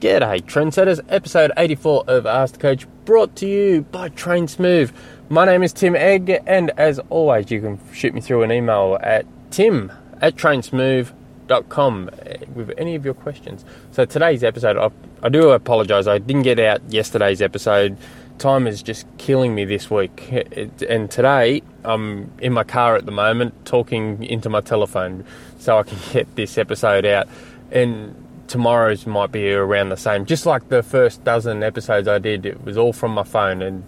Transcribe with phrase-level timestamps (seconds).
[0.00, 0.98] G'day, trendsetters.
[1.10, 4.90] Episode 84 of Ask the Coach brought to you by Train Smooth.
[5.28, 8.96] My name is Tim Egg, and as always, you can shoot me through an email
[9.02, 9.92] at tim
[10.22, 12.10] at trainsmooth.com
[12.54, 13.62] with any of your questions.
[13.90, 14.90] So, today's episode, I,
[15.22, 17.98] I do apologise, I didn't get out yesterday's episode.
[18.38, 20.32] Time is just killing me this week.
[20.32, 25.26] It, and today, I'm in my car at the moment talking into my telephone
[25.58, 27.28] so I can get this episode out.
[27.70, 28.14] And
[28.50, 30.26] tomorrow's might be around the same.
[30.26, 33.84] Just like the first dozen episodes I did, it was all from my phone, and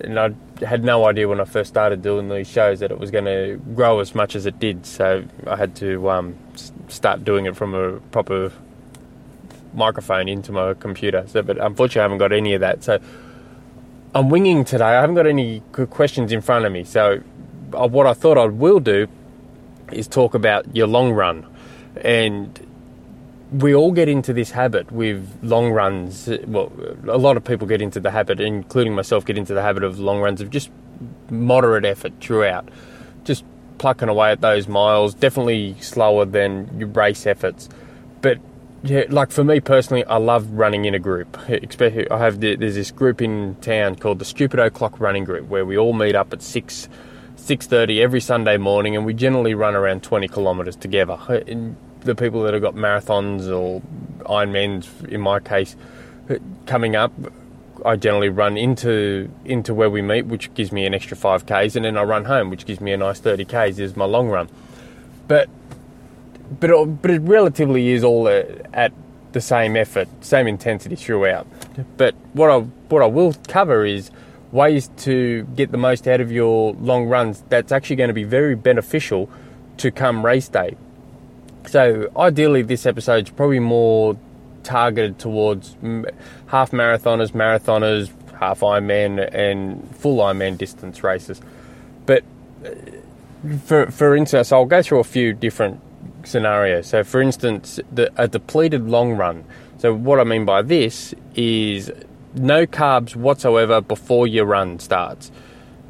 [0.00, 0.30] and I
[0.64, 3.60] had no idea when I first started doing these shows that it was going to
[3.74, 4.86] grow as much as it did.
[4.86, 6.38] So I had to um,
[6.88, 8.52] start doing it from a proper
[9.74, 11.24] microphone into my computer.
[11.26, 12.82] So, but unfortunately, I haven't got any of that.
[12.82, 12.98] So
[14.14, 14.84] I'm winging today.
[14.84, 16.84] I haven't got any questions in front of me.
[16.84, 17.22] So
[17.74, 19.06] uh, what I thought I will do
[19.92, 21.44] is talk about your long run
[22.02, 22.58] and
[23.52, 26.28] we all get into this habit with long runs.
[26.46, 26.72] Well,
[27.08, 29.98] a lot of people get into the habit, including myself, get into the habit of
[29.98, 30.70] long runs of just
[31.30, 32.68] moderate effort throughout,
[33.24, 33.44] just
[33.78, 35.14] plucking away at those miles.
[35.14, 37.68] Definitely slower than your race efforts,
[38.20, 38.38] but
[38.82, 41.36] yeah, like for me personally, I love running in a group.
[41.48, 45.66] Especially, I have there's this group in town called the Stupid O'clock Running Group, where
[45.66, 46.88] we all meet up at six.
[47.36, 51.18] 6:30 every Sunday morning, and we generally run around 20 kilometres together.
[51.48, 53.82] And the people that have got marathons or
[54.24, 55.76] Ironmans, in my case,
[56.66, 57.12] coming up,
[57.84, 61.76] I generally run into into where we meet, which gives me an extra five k's,
[61.76, 63.78] and then I run home, which gives me a nice thirty k's.
[63.78, 64.48] Is my long run,
[65.28, 65.48] but
[66.58, 68.92] but it, but it relatively is all at
[69.32, 71.46] the same effort, same intensity throughout.
[71.96, 74.10] But what I what I will cover is
[74.52, 77.42] ways to get the most out of your long runs.
[77.48, 79.30] That's actually going to be very beneficial
[79.78, 80.76] to come race day
[81.66, 84.16] so ideally, this episode is probably more
[84.62, 85.74] targeted towards
[86.46, 91.40] half marathoners, marathoners, half Ironman, and full Ironman distance races.
[92.06, 92.24] But
[92.64, 92.70] uh,
[93.64, 95.80] for for instance, I'll go through a few different
[96.24, 96.86] scenarios.
[96.86, 99.44] So, for instance, the, a depleted long run.
[99.78, 101.90] So, what I mean by this is
[102.34, 105.30] no carbs whatsoever before your run starts.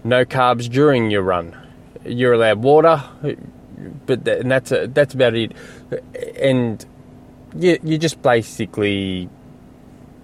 [0.04, 1.56] No carbs during your run.
[2.04, 3.02] You're allowed water,
[4.06, 5.52] but and that's a, that's about it.
[6.40, 6.84] And
[7.56, 9.28] you you're just basically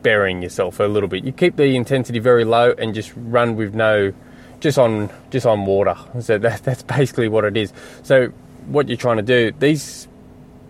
[0.03, 1.25] burying yourself a little bit.
[1.25, 4.12] You keep the intensity very low and just run with no,
[4.61, 5.97] just on just on water.
[6.21, 7.72] So that, that's basically what it is.
[8.03, 8.28] So
[8.66, 10.09] what you're trying to do, these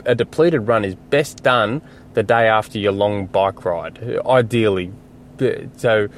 [0.06, 1.82] a depleted run is best done
[2.14, 4.90] the day after your long bike ride, ideally.
[5.76, 6.08] So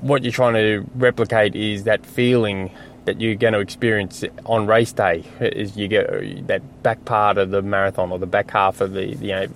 [0.00, 2.72] what you're trying to replicate is that feeling
[3.08, 7.50] that you're going to experience on race day is you get that back part of
[7.50, 9.52] the marathon or the back half of the you uh, know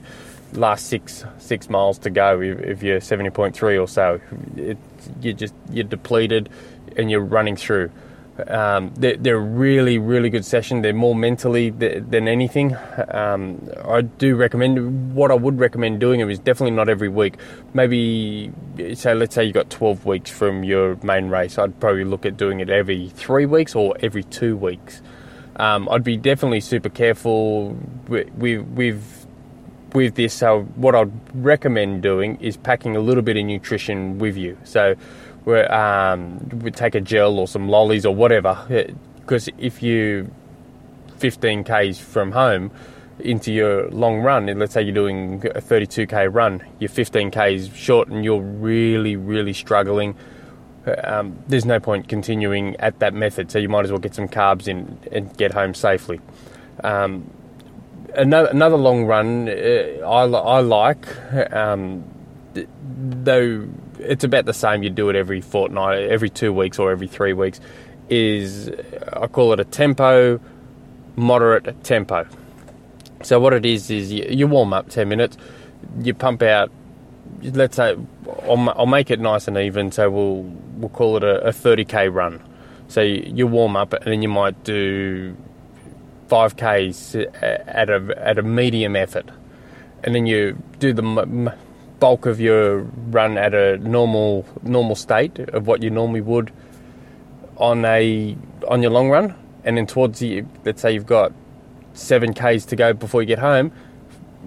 [0.55, 4.21] last six six miles to go if, if you're 70.3 or so.
[4.57, 4.79] It,
[5.21, 6.49] you just you're depleted
[6.97, 7.91] and you're running through
[8.49, 10.81] um, they're, they're, a really, really good session.
[10.81, 12.77] They're more mentally th- than anything.
[13.09, 17.37] Um, I do recommend, what I would recommend doing is definitely not every week.
[17.75, 18.51] Maybe,
[18.95, 21.59] so let's say you got 12 weeks from your main race.
[21.59, 25.03] I'd probably look at doing it every three weeks or every two weeks.
[25.57, 27.77] Um, I'd be definitely super careful
[28.09, 29.27] with, with, with,
[29.93, 30.33] with this.
[30.33, 34.57] So, what I'd recommend doing is packing a little bit of nutrition with you.
[34.65, 34.97] So,
[35.47, 38.59] um, we take a gel or some lollies or whatever.
[39.21, 40.33] Because if you
[41.19, 42.71] 15 k's from home
[43.19, 48.09] into your long run, let's say you're doing a 32k run, you're 15 k's short
[48.09, 50.17] and you're really, really struggling.
[51.05, 54.27] Um, there's no point continuing at that method, so you might as well get some
[54.27, 56.21] carbs in and get home safely.
[56.83, 57.31] Um,
[58.15, 59.53] another, another long run uh,
[60.05, 61.07] I, I like,
[61.53, 62.03] um,
[62.55, 63.69] though
[64.03, 64.83] it's about the same.
[64.83, 67.61] You do it every fortnight, every two weeks, or every three weeks.
[68.09, 68.71] Is
[69.13, 70.41] I call it a tempo,
[71.17, 72.27] moderate tempo.
[73.23, 75.37] So what it is is you, you warm up ten minutes,
[76.01, 76.71] you pump out.
[77.43, 77.97] Let's say
[78.43, 79.93] I'll, I'll, make it nice and even.
[79.93, 80.43] So we'll
[80.77, 82.43] we'll call it a, a 30k run.
[82.89, 85.35] So you, you warm up and then you might do
[86.29, 89.31] 5Ks at a, at a medium effort.
[90.03, 91.03] And then you do the
[92.03, 92.81] bulk of your
[93.13, 96.51] run at a normal normal state of what you normally would
[97.59, 99.33] on a on your long run,
[99.63, 101.33] and then towards the let's say you've got
[101.95, 103.71] seven k's to go before you get home,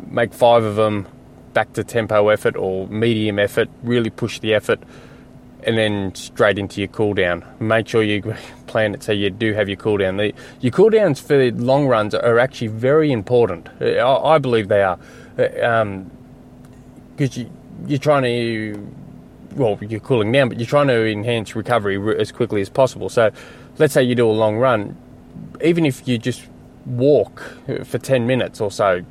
[0.07, 1.07] make five of them
[1.53, 3.69] back to tempo effort or medium effort.
[3.83, 4.81] Really push the effort,
[5.63, 7.45] and then straight into your cool down.
[7.61, 8.35] Make sure you
[8.67, 10.17] plan it so you do have your cool down.
[10.17, 13.69] The, your cool downs for the long runs are actually very important.
[13.79, 14.01] I,
[14.35, 14.99] I believe they are.
[15.63, 16.11] Um,
[17.15, 17.49] because you
[17.87, 18.91] you're trying to
[19.55, 23.09] well, you're cooling down, but you're trying to enhance recovery as quickly as possible.
[23.09, 23.31] So,
[23.77, 24.97] let's say you do a long run,
[25.63, 26.45] even if you just
[26.85, 27.41] walk
[27.83, 29.03] for 10 minutes or so,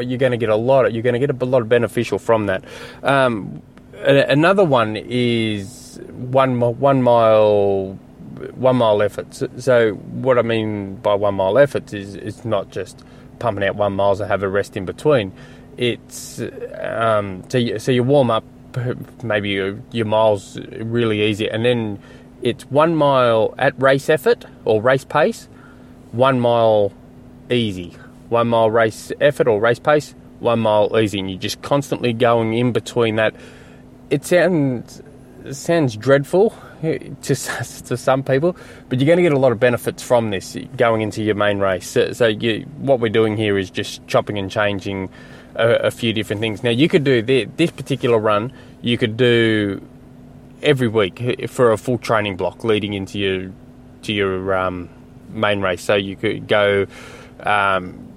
[0.00, 0.86] you're going to get a lot.
[0.86, 2.64] Of, you're going to get a lot of beneficial from that.
[3.02, 3.60] Um,
[3.94, 7.98] another one is one one mile
[8.54, 9.42] one mile efforts.
[9.58, 13.02] So what I mean by one mile efforts is it's not just
[13.40, 15.32] pumping out one miles and have a rest in between.
[15.78, 16.40] It's
[16.80, 18.44] um, so you, so you warm up
[19.22, 22.00] maybe your, your miles really easy, and then
[22.42, 25.48] it's one mile at race effort or race pace,
[26.12, 26.92] one mile
[27.48, 27.96] easy,
[28.28, 32.54] one mile race effort or race pace, one mile easy, and you're just constantly going
[32.54, 33.34] in between that.
[34.10, 35.00] It sounds
[35.44, 38.56] it sounds dreadful to to some people,
[38.88, 41.58] but you're going to get a lot of benefits from this going into your main
[41.58, 41.88] race.
[41.88, 45.10] So, so you, what we're doing here is just chopping and changing
[45.54, 46.62] a, a few different things.
[46.62, 48.52] Now you could do the, this particular run.
[48.80, 49.80] You could do
[50.62, 53.52] every week for a full training block leading into your
[54.02, 54.88] to your um,
[55.30, 55.82] main race.
[55.82, 56.86] So you could go
[57.40, 58.07] um,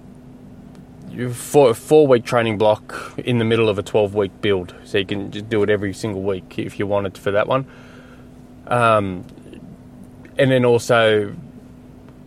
[1.33, 4.73] four four week training block in the middle of a twelve week build.
[4.83, 7.65] So you can just do it every single week if you wanted for that one.
[8.67, 9.25] Um,
[10.37, 11.35] and then also,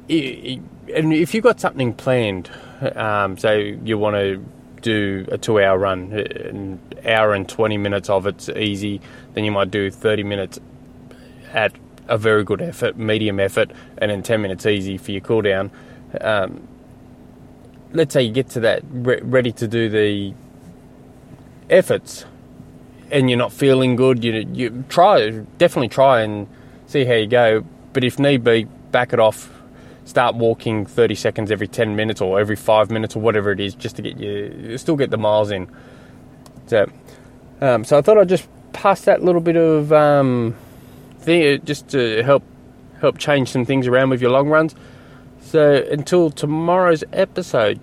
[0.08, 2.50] and if you've got something planned,
[2.94, 4.44] um, so you want to
[4.82, 9.00] do a two hour run, an hour and 20 minutes of it's easy,
[9.32, 10.60] then you might do 30 minutes
[11.52, 11.72] at
[12.06, 15.70] a very good effort, medium effort, and then 10 minutes easy for your cool down.
[16.20, 16.68] Um,
[17.94, 20.34] let's say you get to that re- ready to do the
[21.70, 22.24] efforts
[23.10, 26.48] and you're not feeling good, you, you try, definitely try and
[26.86, 27.64] see how you go.
[27.92, 29.50] But if need be, back it off,
[30.04, 33.74] start walking 30 seconds every 10 minutes or every five minutes or whatever it is
[33.74, 35.70] just to get you, still get the miles in.
[36.66, 36.90] So,
[37.60, 40.56] um, so I thought I'd just pass that little bit of um,
[41.20, 42.42] thing just to help
[43.00, 44.74] help change some things around with your long runs.
[45.44, 47.78] So until tomorrow's episode,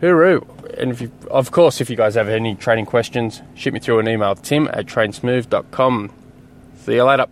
[0.00, 0.50] hooroo.
[0.78, 4.00] And if you, of course, if you guys have any training questions, shoot me through
[4.00, 6.10] an email, tim at trainsmooth.com.
[6.78, 7.26] See you later.